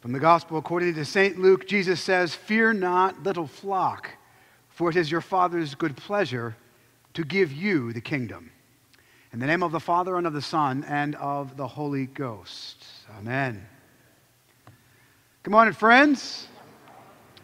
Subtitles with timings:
[0.00, 1.38] From the Gospel according to St.
[1.38, 4.08] Luke, Jesus says, Fear not, little flock,
[4.70, 6.56] for it is your Father's good pleasure
[7.12, 8.50] to give you the kingdom.
[9.30, 12.82] In the name of the Father, and of the Son, and of the Holy Ghost.
[13.18, 13.66] Amen.
[15.42, 16.48] Good morning, friends.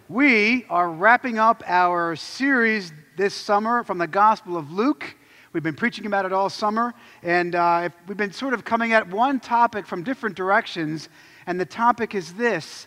[0.09, 5.15] We are wrapping up our series this summer from the Gospel of Luke.
[5.53, 9.07] We've been preaching about it all summer, and uh, we've been sort of coming at
[9.11, 11.11] one topic from different directions
[11.47, 12.87] and the topic is this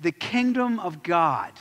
[0.00, 1.52] the kingdom of God.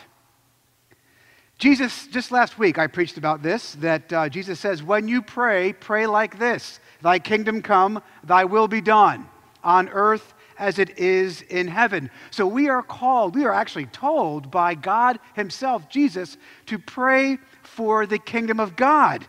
[1.57, 5.73] Jesus, just last week, I preached about this that uh, Jesus says, when you pray,
[5.73, 9.27] pray like this Thy kingdom come, thy will be done
[9.63, 12.09] on earth as it is in heaven.
[12.31, 16.37] So we are called, we are actually told by God Himself, Jesus,
[16.67, 19.25] to pray for the kingdom of God.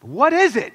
[0.00, 0.72] What is it?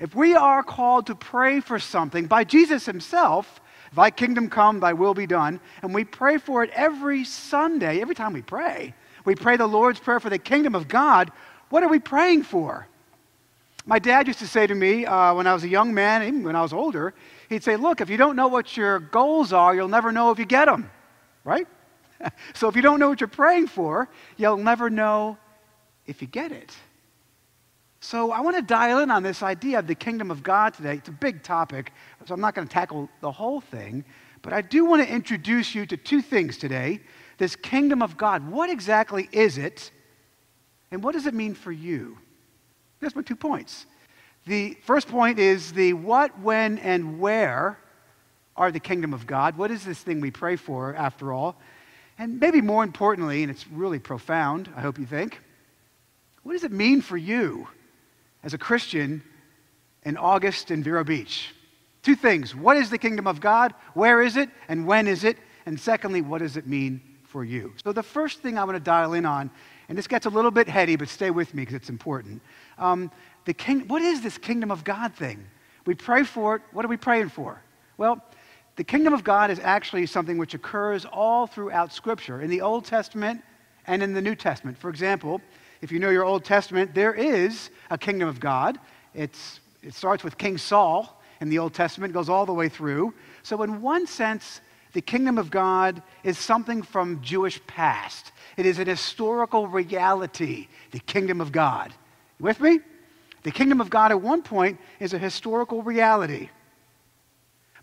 [0.00, 3.60] If we are called to pray for something by Jesus himself,
[3.94, 8.14] thy kingdom come, thy will be done, and we pray for it every Sunday, every
[8.14, 8.94] time we pray,
[9.26, 11.30] we pray the Lord's Prayer for the kingdom of God,
[11.68, 12.88] what are we praying for?
[13.84, 16.44] My dad used to say to me uh, when I was a young man, even
[16.44, 17.14] when I was older,
[17.48, 20.38] he'd say, Look, if you don't know what your goals are, you'll never know if
[20.38, 20.90] you get them,
[21.44, 21.66] right?
[22.54, 25.38] so if you don't know what you're praying for, you'll never know
[26.06, 26.74] if you get it.
[28.00, 30.94] So I want to dial in on this idea of the kingdom of God today.
[30.94, 31.92] It's a big topic,
[32.24, 34.04] so I'm not going to tackle the whole thing.
[34.42, 37.00] But I do want to introduce you to two things today.
[37.36, 39.90] This kingdom of God, what exactly is it?
[40.90, 42.16] And what does it mean for you?
[43.00, 43.84] That's my two points.
[44.46, 47.78] The first point is the what, when, and where
[48.56, 49.58] are the kingdom of God.
[49.58, 51.60] What is this thing we pray for, after all?
[52.18, 55.38] And maybe more importantly, and it's really profound, I hope you think,
[56.42, 57.68] what does it mean for you?
[58.42, 59.22] As a Christian
[60.04, 61.54] in August in Vero Beach.
[62.02, 62.54] Two things.
[62.54, 63.74] What is the kingdom of God?
[63.94, 64.48] Where is it?
[64.68, 65.36] And when is it?
[65.66, 67.74] And secondly, what does it mean for you?
[67.84, 69.50] So, the first thing I want to dial in on,
[69.88, 72.40] and this gets a little bit heady, but stay with me because it's important.
[72.78, 73.10] Um,
[73.44, 75.46] the king, what is this kingdom of God thing?
[75.84, 76.62] We pray for it.
[76.72, 77.62] What are we praying for?
[77.98, 78.24] Well,
[78.76, 82.86] the kingdom of God is actually something which occurs all throughout Scripture, in the Old
[82.86, 83.42] Testament
[83.86, 84.78] and in the New Testament.
[84.78, 85.40] For example,
[85.82, 88.78] if you know your Old Testament, there is a kingdom of God.
[89.14, 93.14] It's, it starts with King Saul in the Old Testament, goes all the way through.
[93.42, 94.60] So, in one sense,
[94.92, 98.32] the kingdom of God is something from Jewish past.
[98.56, 101.94] It is an historical reality, the kingdom of God.
[102.38, 102.80] You with me?
[103.42, 106.50] The kingdom of God at one point is a historical reality.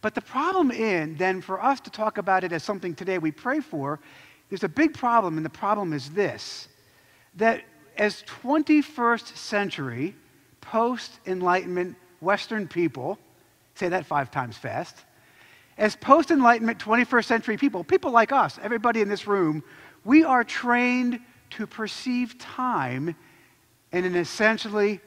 [0.02, 3.32] But the problem in, then, for us to talk about it as something today we
[3.32, 4.00] pray for,
[4.50, 6.68] there's a big problem, and the problem is this
[7.36, 7.64] that
[7.98, 10.16] as 21st century
[10.62, 13.18] post Enlightenment Western people,
[13.76, 14.98] say that five times fast,
[15.78, 19.64] as post Enlightenment 21st century people, people like us, everybody in this room,
[20.04, 21.20] we are trained
[21.52, 23.16] to perceive time
[23.92, 25.00] in an essentially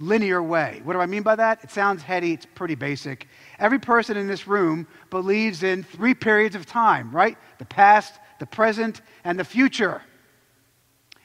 [0.00, 0.80] linear way.
[0.82, 1.62] What do I mean by that?
[1.62, 3.28] It sounds heady, it's pretty basic.
[3.58, 7.38] Every person in this room believes in three periods of time, right?
[7.58, 10.02] The past, the present, and the future.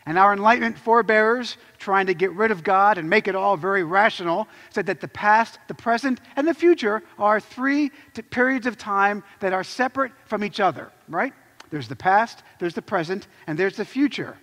[0.05, 3.83] And our Enlightenment forebears, trying to get rid of God and make it all very
[3.83, 8.77] rational, said that the past, the present, and the future are three t- periods of
[8.77, 11.33] time that are separate from each other, right?
[11.69, 14.37] There's the past, there's the present, and there's the future.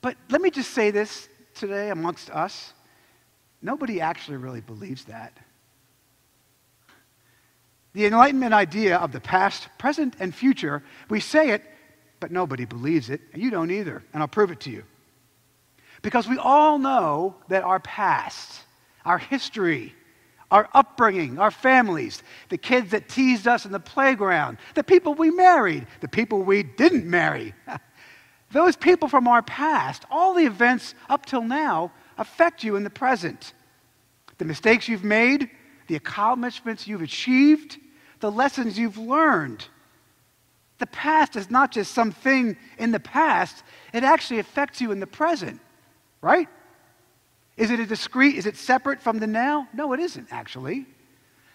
[0.00, 2.72] But let me just say this today amongst us
[3.62, 5.36] nobody actually really believes that.
[7.94, 11.64] The Enlightenment idea of the past, present, and future, we say it
[12.26, 14.82] but nobody believes it, and you don't either, and I'll prove it to you.
[16.02, 18.62] Because we all know that our past,
[19.04, 19.94] our history,
[20.50, 25.30] our upbringing, our families, the kids that teased us in the playground, the people we
[25.30, 27.54] married, the people we didn't marry,
[28.50, 32.90] those people from our past, all the events up till now affect you in the
[32.90, 33.52] present.
[34.38, 35.48] The mistakes you've made,
[35.86, 37.78] the accomplishments you've achieved,
[38.18, 39.68] the lessons you've learned.
[40.78, 43.62] The past is not just something in the past,
[43.92, 45.60] it actually affects you in the present,
[46.20, 46.48] right?
[47.56, 49.68] Is it a discrete, is it separate from the now?
[49.72, 50.86] No, it isn't actually.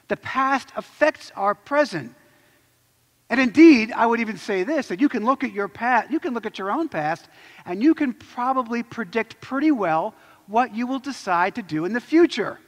[0.07, 2.15] The past affects our present.
[3.29, 6.19] And indeed, I would even say this that you can look at your past, you
[6.19, 7.29] can look at your own past,
[7.65, 10.15] and you can probably predict pretty well
[10.47, 12.59] what you will decide to do in the future.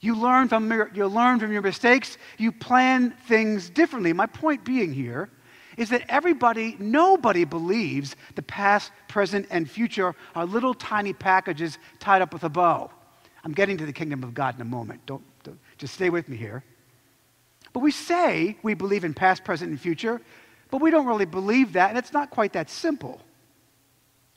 [0.00, 2.16] You learn from your, you learn from your mistakes.
[2.38, 4.12] You plan things differently.
[4.12, 5.28] My point being here
[5.76, 12.22] is that everybody, nobody believes the past, present, and future are little tiny packages tied
[12.22, 12.90] up with a bow.
[13.44, 15.04] I'm getting to the kingdom of God in a moment.
[15.06, 16.64] Don't, don't Just stay with me here.
[17.72, 20.20] But we say we believe in past, present, and future,
[20.70, 23.20] but we don't really believe that, and it's not quite that simple.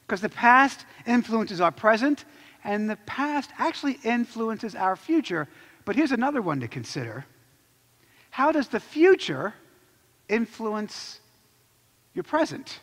[0.01, 2.25] Because the past influences our present,
[2.63, 5.47] and the past actually influences our future.
[5.85, 7.25] But here's another one to consider
[8.29, 9.53] How does the future
[10.29, 11.19] influence
[12.13, 12.79] your present?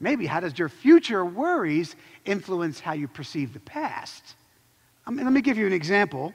[0.00, 1.94] Maybe how does your future worries
[2.24, 4.34] influence how you perceive the past?
[5.06, 6.32] Um, I mean, let me give you an example.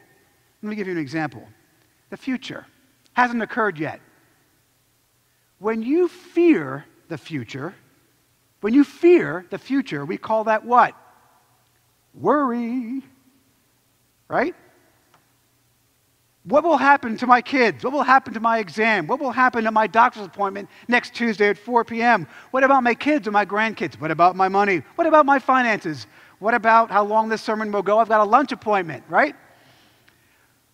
[0.62, 1.48] Let me give you an example.
[2.12, 2.66] The future
[3.14, 4.00] hasn't occurred yet.
[5.58, 7.74] When you fear the future,
[8.62, 10.96] when you fear the future, we call that what?
[12.20, 13.02] Worry.
[14.28, 14.56] Right?
[16.46, 17.84] What will happen to my kids?
[17.84, 19.08] What will happen to my exam?
[19.08, 22.28] What will happen at my doctor's appointment next Tuesday at 4 p.m.?
[22.52, 24.00] What about my kids or my grandkids?
[24.00, 24.84] What about my money?
[24.94, 26.06] What about my finances?
[26.38, 27.98] What about how long this sermon will go?
[27.98, 29.36] I've got a lunch appointment, right?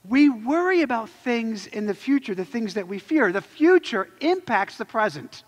[0.09, 3.31] We worry about things in the future, the things that we fear.
[3.31, 5.45] The future impacts the present.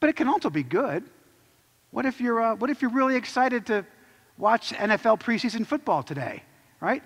[0.00, 1.04] But it can also be good.
[1.90, 3.84] What if you're, uh, what if you're really excited to
[4.38, 6.42] watch NFL preseason football today,
[6.80, 7.02] right?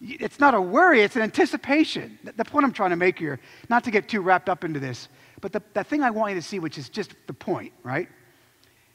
[0.00, 2.18] It's not a worry, it's an anticipation.
[2.36, 5.08] The point I'm trying to make here, not to get too wrapped up into this,
[5.40, 8.08] but the, the thing I want you to see, which is just the point, right,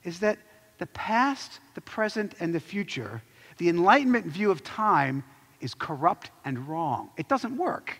[0.03, 0.37] is that
[0.77, 3.21] the past, the present, and the future,
[3.57, 5.23] the Enlightenment view of time
[5.61, 7.09] is corrupt and wrong.
[7.17, 7.99] It doesn't work.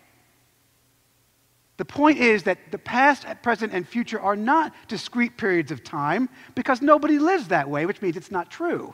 [1.77, 6.27] The point is that the past, present, and future are not discrete periods of time
[6.53, 8.93] because nobody lives that way, which means it's not true.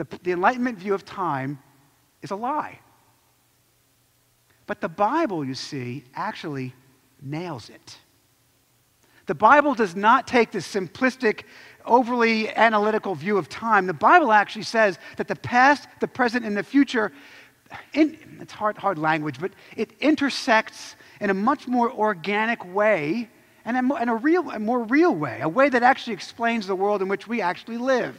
[0.00, 1.58] The, the Enlightenment view of time
[2.22, 2.78] is a lie.
[4.66, 6.74] But the Bible, you see, actually
[7.20, 7.98] nails it.
[9.26, 11.42] The Bible does not take this simplistic,
[11.84, 13.86] overly analytical view of time.
[13.86, 17.12] The Bible actually says that the past, the present, and the future,
[17.92, 23.28] in, it's hard, hard language, but it intersects in a much more organic way
[23.66, 27.02] and in a, real, a more real way, a way that actually explains the world
[27.02, 28.16] in which we actually live.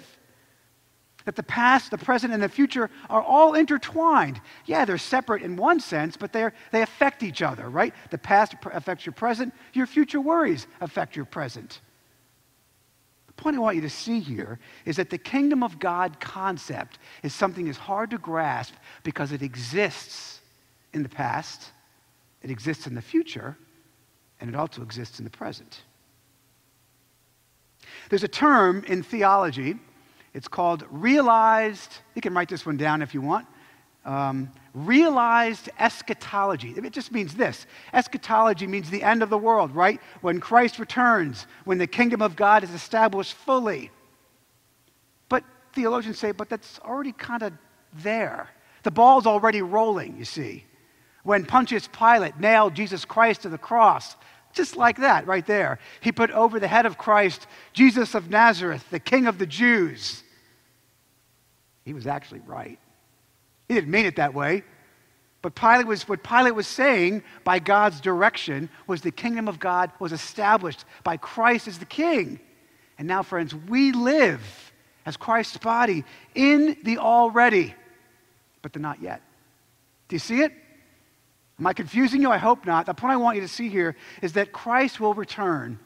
[1.26, 4.42] That the past, the present, and the future are all intertwined.
[4.66, 7.94] Yeah, they're separate in one sense, but they they affect each other, right?
[8.10, 11.82] The past affects your present, your future worries affect your present.
[13.28, 17.00] The point I want you to see here is that the kingdom of God concept
[17.24, 20.42] is something that's hard to grasp because it exists
[20.94, 21.72] in the past,
[22.42, 23.58] it exists in the future,
[24.40, 25.84] and it also exists in the present.
[28.10, 29.80] There's a term in theology
[30.34, 33.48] it's called Realized, you can write this one down if you want.
[34.04, 36.72] Um, realized eschatology.
[36.72, 40.00] It just means this eschatology means the end of the world, right?
[40.22, 43.92] When Christ returns, when the kingdom of God is established fully.
[45.30, 45.44] But
[45.74, 47.54] theologians say, but that's already kind of
[47.94, 48.50] there.
[48.84, 50.66] The ball's already rolling, you see.
[51.24, 54.16] When Pontius Pilate nailed Jesus Christ to the cross,
[54.54, 55.80] just like that, right there.
[56.02, 60.24] He put over the head of Christ Jesus of Nazareth, the King of the Jews.
[61.86, 62.80] He was actually right.
[63.68, 64.64] He didn't mean it that way.
[65.42, 69.92] But Pilate was, what Pilate was saying by God's direction was the kingdom of God
[70.00, 72.40] was established by Christ as the king.
[73.00, 74.72] And now, friends, we live
[75.06, 76.04] as Christ's body
[76.36, 77.74] in the already,
[78.62, 79.22] but the not yet.
[80.08, 80.54] Do you see it?
[81.62, 82.32] Am I confusing you?
[82.32, 82.88] I hope not.
[82.88, 85.78] The point I want you to see here is that Christ will return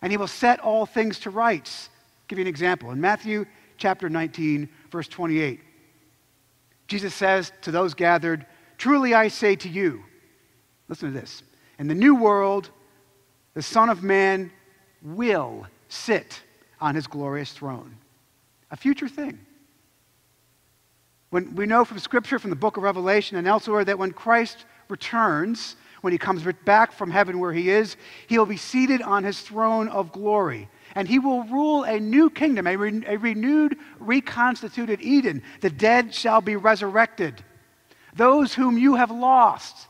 [0.00, 1.90] and he will set all things to rights.
[1.92, 2.90] I'll give you an example.
[2.92, 3.44] In Matthew
[3.76, 5.60] chapter 19, verse 28,
[6.88, 8.46] Jesus says to those gathered,
[8.78, 10.02] Truly I say to you,
[10.88, 11.42] listen to this,
[11.78, 12.70] in the new world,
[13.52, 14.50] the Son of Man
[15.02, 16.40] will sit
[16.80, 17.98] on his glorious throne.
[18.70, 19.38] A future thing.
[21.28, 24.64] When we know from Scripture, from the book of Revelation and elsewhere, that when Christ
[24.92, 27.96] returns, when he comes back from heaven where he is,
[28.28, 30.68] he will be seated on his throne of glory.
[30.94, 35.42] And he will rule a new kingdom, a, re- a renewed, reconstituted Eden.
[35.60, 37.42] The dead shall be resurrected.
[38.14, 39.88] Those whom you have lost,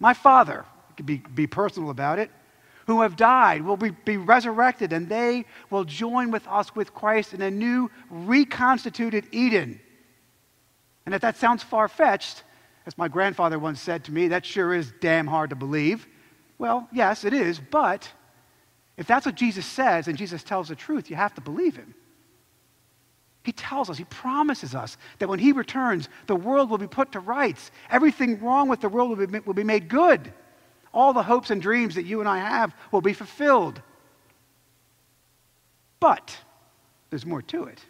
[0.00, 0.64] my Father,
[1.04, 2.30] be, be personal about it,
[2.86, 7.34] who have died will be, be resurrected, and they will join with us with Christ
[7.34, 9.80] in a new, reconstituted Eden.
[11.06, 12.44] And if that sounds far fetched,
[12.86, 16.06] as my grandfather once said to me, that sure is damn hard to believe.
[16.58, 18.10] Well, yes, it is, but
[18.96, 21.94] if that's what Jesus says and Jesus tells the truth, you have to believe him.
[23.42, 27.12] He tells us, he promises us that when he returns, the world will be put
[27.12, 27.70] to rights.
[27.90, 30.32] Everything wrong with the world will be, will be made good.
[30.94, 33.82] All the hopes and dreams that you and I have will be fulfilled.
[36.00, 36.36] But
[37.10, 37.80] there's more to it.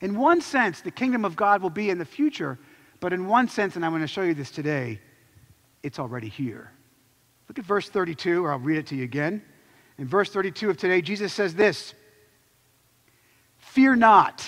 [0.00, 2.58] In one sense, the kingdom of God will be in the future,
[3.00, 5.00] But in one sense, and I'm going to show you this today,
[5.82, 6.70] it's already here.
[7.48, 9.42] Look at verse 32, or I'll read it to you again.
[9.98, 11.94] In verse 32 of today, Jesus says this
[13.58, 14.46] Fear not,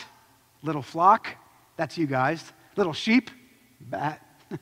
[0.63, 1.29] little flock.
[1.77, 2.53] That's you guys.
[2.77, 3.31] Little sheep.
[3.81, 4.25] Bat.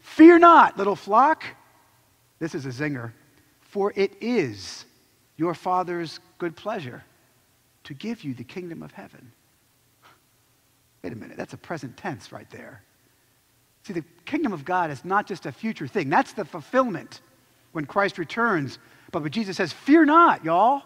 [0.00, 1.44] Fear not, little flock.
[2.38, 3.12] This is a zinger.
[3.60, 4.84] For it is
[5.36, 7.02] your Father's good pleasure
[7.84, 9.32] to give you the kingdom of heaven.
[11.04, 12.82] Wait a minute, that's a present tense right there.
[13.82, 17.20] See, the kingdom of God is not just a future thing, that's the fulfillment
[17.72, 18.78] when Christ returns.
[19.12, 20.82] But when Jesus says, Fear not, y'all.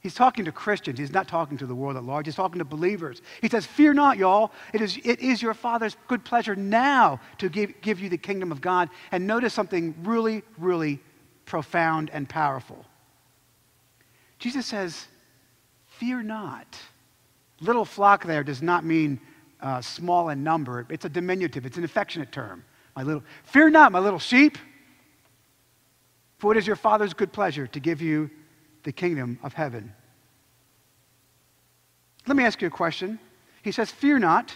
[0.00, 0.98] He's talking to Christians.
[0.98, 2.26] He's not talking to the world at large.
[2.26, 3.22] He's talking to believers.
[3.40, 4.52] He says, Fear not, y'all.
[4.74, 8.52] It is, it is your Father's good pleasure now to give, give you the kingdom
[8.52, 8.90] of God.
[9.10, 11.00] And notice something really, really
[11.46, 12.84] profound and powerful.
[14.38, 15.06] Jesus says,
[15.86, 16.78] Fear not.
[17.60, 19.20] Little flock there does not mean
[19.62, 22.64] uh, small in number, it's a diminutive, it's an affectionate term.
[22.96, 24.58] My little, fear not, my little sheep,
[26.38, 28.30] for it is your Father's good pleasure to give you
[28.82, 29.92] the kingdom of heaven.
[32.26, 33.18] Let me ask you a question.
[33.62, 34.54] He says, Fear not.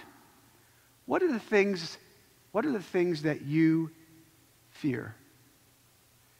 [1.06, 1.98] What are the things,
[2.52, 3.90] what are the things that you
[4.70, 5.14] fear?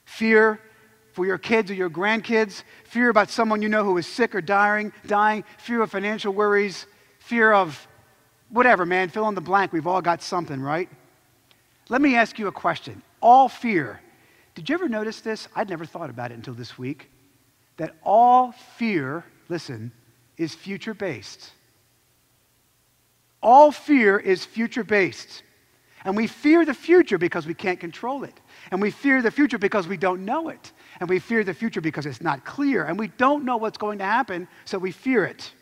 [0.04, 0.60] Fear
[1.12, 4.40] for your kids or your grandkids, fear about someone you know who is sick or
[4.40, 6.86] dying, dying, fear of financial worries,
[7.18, 7.86] fear of
[8.50, 9.72] whatever, man, fill in the blank.
[9.72, 10.88] We've all got something, right?
[11.88, 13.02] Let me ask you a question.
[13.20, 14.00] All fear.
[14.54, 15.48] Did you ever notice this?
[15.54, 17.10] I'd never thought about it until this week.
[17.76, 19.92] That all fear, listen,
[20.36, 21.52] is future based.
[23.42, 25.42] All fear is future based.
[26.04, 28.40] And we fear the future because we can't control it.
[28.70, 30.72] And we fear the future because we don't know it.
[31.00, 32.84] And we fear the future because it's not clear.
[32.84, 35.52] And we don't know what's going to happen, so we fear it.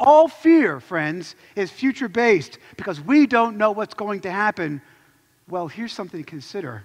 [0.00, 4.80] All fear, friends, is future based because we don't know what's going to happen.
[5.46, 6.84] Well, here's something to consider.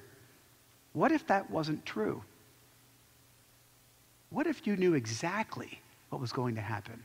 [0.91, 2.21] What if that wasn't true?
[4.31, 5.79] What if you knew exactly
[6.09, 7.01] what was going to happen?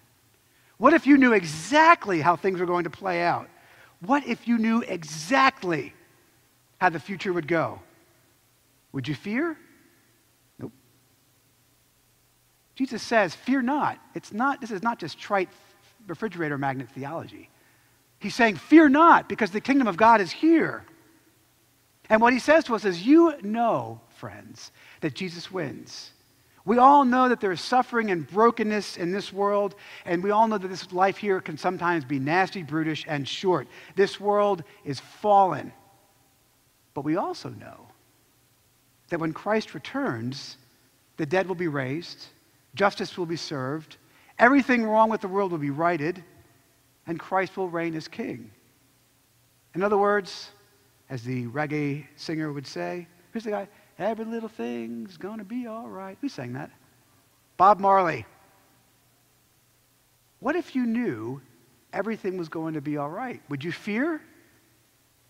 [0.79, 3.49] What if you knew exactly how things were going to play out?
[4.01, 5.95] What if you knew exactly
[6.81, 7.79] how the future would go?
[8.93, 9.57] Would you fear?
[10.59, 10.73] Nope.
[12.75, 14.01] Jesus says, Fear not.
[14.17, 15.51] It's not, this is not just trite
[16.11, 17.49] refrigerator magnet theology.
[18.19, 20.85] He's saying, Fear not, because the kingdom of God is here.
[22.11, 26.11] And what he says to us is, You know, friends, that Jesus wins.
[26.67, 29.75] We all know that there is suffering and brokenness in this world,
[30.05, 33.67] and we all know that this life here can sometimes be nasty, brutish, and short.
[33.97, 35.73] This world is fallen.
[36.93, 37.87] But we also know
[39.09, 40.59] that when Christ returns,
[41.17, 42.27] the dead will be raised,
[42.75, 43.97] justice will be served,
[44.41, 46.25] Everything wrong with the world will be righted,
[47.07, 48.51] and Christ will reign as king.
[49.75, 50.51] In other words,
[51.11, 53.69] as the reggae singer would say, here's the guy,
[53.99, 56.17] every little thing's gonna be all right.
[56.23, 56.71] Who sang that?
[57.59, 58.25] Bob Marley.
[60.39, 61.43] What if you knew
[61.93, 63.43] everything was going to be all right?
[63.51, 64.23] Would you fear?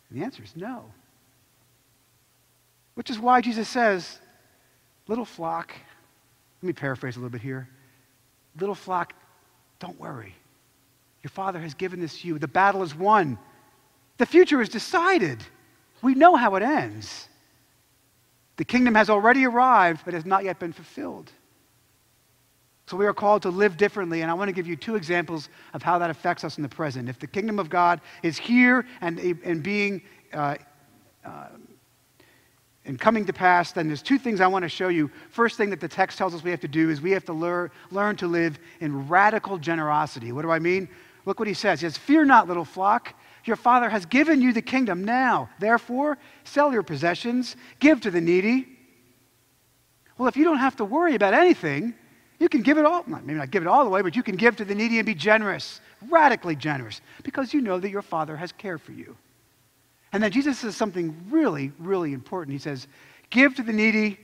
[0.09, 0.85] And the answer is no.
[2.95, 4.21] Which is why Jesus says,
[5.09, 5.73] little flock,
[6.63, 7.69] let me paraphrase a little bit here.
[8.61, 9.15] Little flock,
[9.79, 10.35] don't worry.
[11.23, 12.39] Your Father has given this to you.
[12.39, 13.39] The battle is won.
[14.19, 15.43] The future is decided.
[16.03, 17.29] We know how it ends.
[18.57, 21.33] The kingdom has already arrived, but has not yet been fulfilled.
[22.87, 25.49] So we are called to live differently, and I want to give you two examples
[25.75, 27.09] of how that affects us in the present.
[27.09, 30.03] If the kingdom of God is here and, and being
[30.33, 30.57] uh,
[31.25, 31.47] uh,
[32.85, 35.11] and coming to pass, then there's two things I want to show you.
[35.31, 37.33] First thing that the text tells us we have to do is we have to
[37.33, 40.33] learn, learn to live in radical generosity.
[40.33, 40.89] What do I mean?
[41.27, 41.81] Look what he says.
[41.81, 43.15] He says, Fear not, little flock.
[43.45, 45.49] Your father has given you the kingdom now.
[45.59, 48.67] Therefore, sell your possessions, give to the needy.
[50.19, 51.95] Well, if you don't have to worry about anything,
[52.39, 54.57] you can give it all, maybe not give it all away, but you can give
[54.57, 58.53] to the needy and be generous, radically generous, because you know that your father has
[58.53, 59.17] cared for you.
[60.13, 62.53] And then Jesus says something really, really important.
[62.53, 62.89] He says,
[63.31, 64.19] Give to the needy,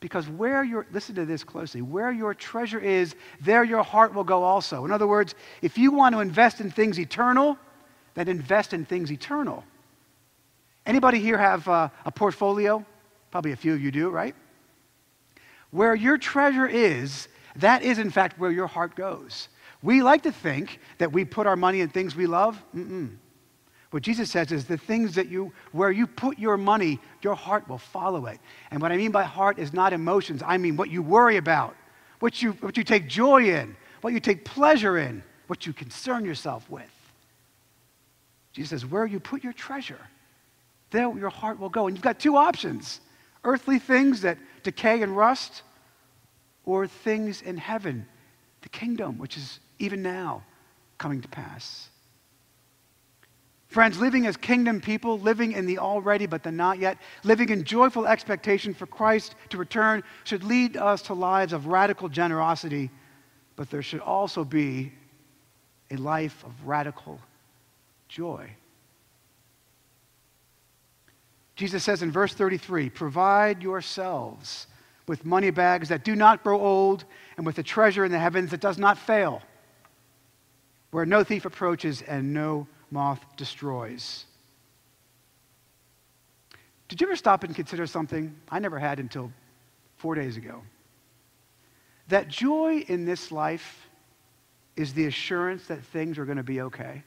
[0.00, 4.24] because where your, listen to this closely, where your treasure is, there your heart will
[4.24, 4.84] go also.
[4.84, 7.56] In other words, if you want to invest in things eternal,
[8.12, 9.64] then invest in things eternal.
[10.84, 12.84] Anybody here have uh, a portfolio?
[13.30, 14.34] Probably a few of you do, right?
[15.70, 19.48] Where your treasure is, that is in fact where your heart goes.
[19.82, 22.62] We like to think that we put our money in things we love.
[22.76, 23.16] Mm-mm.
[23.94, 27.68] What Jesus says is the things that you, where you put your money, your heart
[27.68, 28.40] will follow it.
[28.72, 30.42] And what I mean by heart is not emotions.
[30.44, 31.76] I mean what you worry about,
[32.18, 36.24] what you, what you take joy in, what you take pleasure in, what you concern
[36.24, 36.90] yourself with.
[38.52, 40.00] Jesus says, Where you put your treasure,
[40.90, 41.86] there your heart will go.
[41.86, 43.00] And you've got two options
[43.44, 45.62] earthly things that decay and rust,
[46.64, 48.08] or things in heaven,
[48.62, 50.42] the kingdom, which is even now
[50.98, 51.90] coming to pass.
[53.74, 57.64] Friends, living as kingdom people, living in the already but the not yet, living in
[57.64, 62.88] joyful expectation for Christ to return should lead us to lives of radical generosity,
[63.56, 64.92] but there should also be
[65.90, 67.18] a life of radical
[68.06, 68.48] joy.
[71.56, 74.68] Jesus says in verse 33 provide yourselves
[75.08, 78.52] with money bags that do not grow old and with a treasure in the heavens
[78.52, 79.42] that does not fail,
[80.92, 84.24] where no thief approaches and no moth destroys.
[86.88, 88.34] Did you ever stop and consider something?
[88.48, 89.32] I never had until
[89.96, 90.62] four days ago.
[92.08, 93.88] That joy in this life
[94.76, 97.02] is the assurance that things are going to be okay.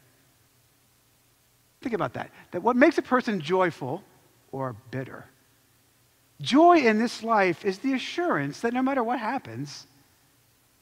[1.81, 2.31] Think about that.
[2.51, 4.03] That what makes a person joyful
[4.51, 5.25] or bitter?
[6.41, 9.87] Joy in this life is the assurance that no matter what happens,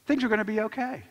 [0.06, 1.04] things are going to be okay.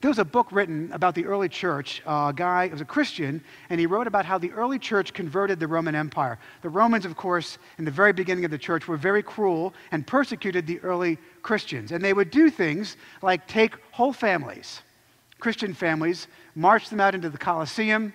[0.00, 2.02] There was a book written about the early church.
[2.06, 5.58] Uh, a guy was a Christian, and he wrote about how the early church converted
[5.58, 6.38] the Roman Empire.
[6.62, 10.06] The Romans, of course, in the very beginning of the church, were very cruel and
[10.06, 11.90] persecuted the early Christians.
[11.90, 14.82] And they would do things like take whole families,
[15.40, 18.12] Christian families, march them out into the Colosseum,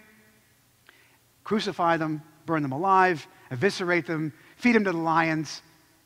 [1.44, 5.62] crucify them, burn them alive, eviscerate them, feed them to the lions.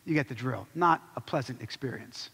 [0.06, 0.68] You get the drill.
[0.74, 2.32] Not a pleasant experience.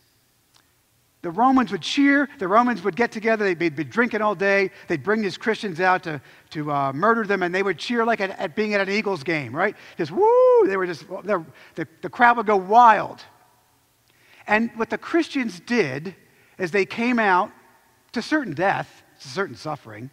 [1.24, 2.28] The Romans would cheer.
[2.38, 3.46] The Romans would get together.
[3.46, 4.72] They'd be, be drinking all day.
[4.90, 8.20] They'd bring these Christians out to, to uh, murder them, and they would cheer like
[8.20, 9.76] at, at, being at an Eagles game, right?
[9.98, 10.68] Just woo!
[10.68, 11.46] They were just, the,
[12.02, 13.22] the crowd would go wild.
[14.48, 16.14] And what the Christians did
[16.58, 17.52] is they came out
[18.12, 20.10] to certain death, to certain suffering.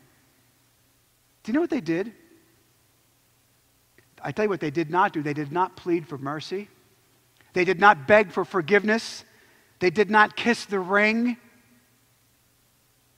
[1.42, 2.12] Do you know what they did?
[4.22, 5.24] I tell you what they did not do.
[5.24, 6.68] They did not plead for mercy.
[7.52, 9.24] They did not beg for forgiveness.
[9.80, 11.36] They did not kiss the ring.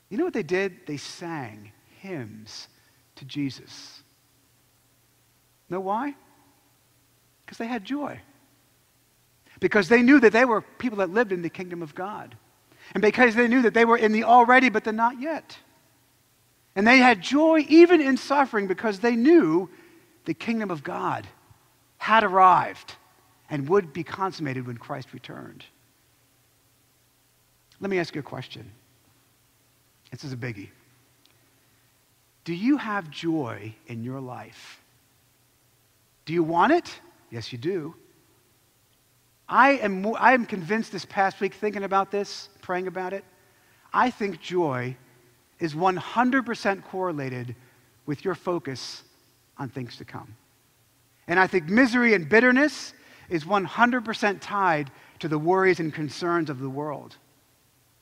[0.08, 0.86] You know what they did?
[0.86, 2.68] They sang hymns
[3.16, 4.02] to Jesus.
[5.68, 6.14] Know why?
[7.44, 8.20] Because they had joy.
[9.60, 12.36] Because they knew that they were people that lived in the kingdom of God.
[12.94, 15.56] And because they knew that they were in the already but the not yet.
[16.74, 19.68] And they had joy even in suffering because they knew
[20.24, 21.26] the kingdom of God
[21.98, 22.94] had arrived
[23.50, 25.64] and would be consummated when Christ returned.
[27.82, 28.70] Let me ask you a question.
[30.10, 30.68] This is a biggie.
[32.44, 34.80] Do you have joy in your life?
[36.24, 37.00] Do you want it?
[37.30, 37.94] Yes, you do.
[39.48, 43.24] I am, I am convinced this past week, thinking about this, praying about it,
[43.92, 44.96] I think joy
[45.58, 47.54] is 100% correlated
[48.06, 49.02] with your focus
[49.58, 50.34] on things to come.
[51.26, 52.94] And I think misery and bitterness
[53.28, 57.16] is 100% tied to the worries and concerns of the world.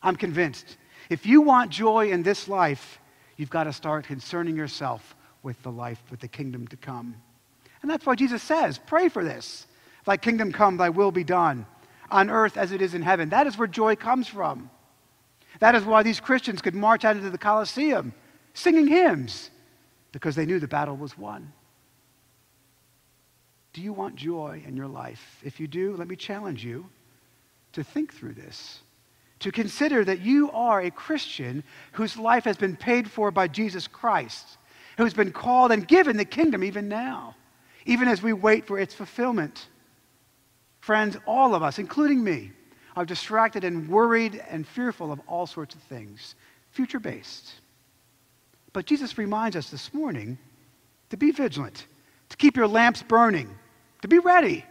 [0.02, 0.76] I'm convinced.
[1.08, 2.98] If you want joy in this life,
[3.36, 7.16] you've got to start concerning yourself with the life, with the kingdom to come.
[7.82, 9.66] And that's why Jesus says, pray for this.
[10.04, 11.66] Thy kingdom come, thy will be done
[12.10, 13.28] on earth as it is in heaven.
[13.28, 14.70] That is where joy comes from.
[15.60, 18.12] That is why these Christians could march out into the Colosseum
[18.54, 19.50] singing hymns
[20.12, 21.52] because they knew the battle was won.
[23.72, 25.40] Do you want joy in your life?
[25.44, 26.86] If you do, let me challenge you
[27.72, 28.80] to think through this
[29.40, 33.88] to consider that you are a Christian whose life has been paid for by Jesus
[33.88, 34.58] Christ,
[34.98, 37.34] who's been called and given the kingdom even now,
[37.86, 39.68] even as we wait for its fulfillment.
[40.80, 42.52] Friends, all of us, including me,
[42.96, 46.34] are distracted and worried and fearful of all sorts of things,
[46.70, 47.52] future based.
[48.72, 50.38] But Jesus reminds us this morning
[51.08, 51.86] to be vigilant,
[52.28, 53.48] to keep your lamps burning,
[54.02, 54.64] to be ready,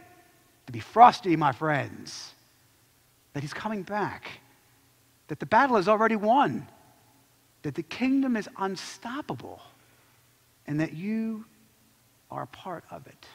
[0.66, 2.34] to be frosty, my friends,
[3.32, 4.30] that He's coming back
[5.30, 6.66] that the battle is already won,
[7.62, 9.62] that the kingdom is unstoppable,
[10.66, 11.44] and that you
[12.32, 13.26] are a part of it.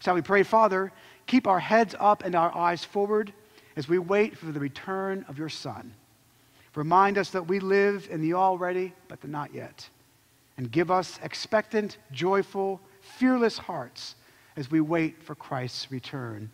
[0.00, 0.90] So we pray, Father,
[1.28, 3.32] keep our heads up and our eyes forward
[3.76, 5.94] as we wait for the return of your Son.
[6.74, 9.88] Remind us that we live in the already, but the not yet.
[10.56, 14.16] And give us expectant, joyful, fearless hearts
[14.56, 16.50] as we wait for Christ's return.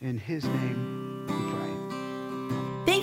[0.00, 0.97] In his name.